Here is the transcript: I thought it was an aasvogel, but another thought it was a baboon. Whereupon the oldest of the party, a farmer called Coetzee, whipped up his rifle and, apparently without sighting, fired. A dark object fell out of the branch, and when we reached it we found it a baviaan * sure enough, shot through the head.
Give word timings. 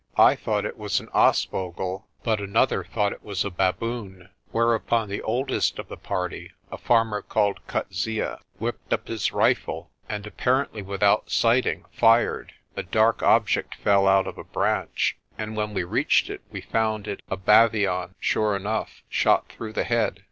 I 0.17 0.33
thought 0.35 0.65
it 0.65 0.79
was 0.79 0.99
an 0.99 1.09
aasvogel, 1.13 2.07
but 2.23 2.39
another 2.41 2.83
thought 2.83 3.13
it 3.13 3.21
was 3.23 3.45
a 3.45 3.51
baboon. 3.51 4.29
Whereupon 4.51 5.07
the 5.09 5.21
oldest 5.21 5.77
of 5.77 5.89
the 5.89 5.95
party, 5.95 6.53
a 6.71 6.79
farmer 6.79 7.21
called 7.21 7.59
Coetzee, 7.67 8.33
whipped 8.57 8.91
up 8.91 9.07
his 9.07 9.31
rifle 9.31 9.91
and, 10.09 10.25
apparently 10.25 10.81
without 10.81 11.29
sighting, 11.29 11.85
fired. 11.91 12.53
A 12.75 12.81
dark 12.81 13.21
object 13.21 13.75
fell 13.75 14.07
out 14.07 14.25
of 14.25 14.37
the 14.37 14.43
branch, 14.43 15.17
and 15.37 15.55
when 15.55 15.71
we 15.71 15.83
reached 15.83 16.31
it 16.31 16.41
we 16.51 16.61
found 16.61 17.07
it 17.07 17.21
a 17.29 17.37
baviaan 17.37 18.15
* 18.15 18.19
sure 18.29 18.55
enough, 18.55 19.03
shot 19.07 19.49
through 19.49 19.73
the 19.73 19.83
head. 19.83 20.19